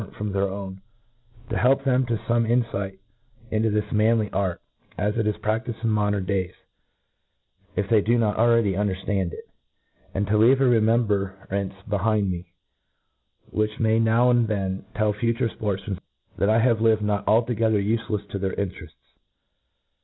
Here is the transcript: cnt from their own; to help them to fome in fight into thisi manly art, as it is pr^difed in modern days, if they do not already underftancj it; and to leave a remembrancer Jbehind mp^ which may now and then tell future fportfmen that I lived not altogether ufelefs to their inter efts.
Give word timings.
cnt 0.01 0.15
from 0.17 0.31
their 0.31 0.49
own; 0.49 0.81
to 1.47 1.55
help 1.55 1.83
them 1.83 2.07
to 2.07 2.17
fome 2.27 2.49
in 2.49 2.63
fight 2.63 2.99
into 3.51 3.69
thisi 3.69 3.91
manly 3.91 4.31
art, 4.31 4.59
as 4.97 5.15
it 5.15 5.27
is 5.27 5.35
pr^difed 5.35 5.83
in 5.83 5.91
modern 5.91 6.25
days, 6.25 6.55
if 7.75 7.87
they 7.87 8.01
do 8.01 8.17
not 8.17 8.35
already 8.35 8.71
underftancj 8.73 9.31
it; 9.31 9.47
and 10.15 10.25
to 10.25 10.39
leave 10.39 10.59
a 10.59 10.65
remembrancer 10.65 11.37
Jbehind 11.87 12.31
mp^ 12.31 12.45
which 13.51 13.79
may 13.79 13.99
now 13.99 14.31
and 14.31 14.47
then 14.47 14.83
tell 14.95 15.13
future 15.13 15.49
fportfmen 15.49 15.99
that 16.35 16.49
I 16.49 16.71
lived 16.71 17.03
not 17.03 17.27
altogether 17.27 17.79
ufelefs 17.79 18.27
to 18.31 18.39
their 18.39 18.53
inter 18.53 18.85
efts. 18.85 19.13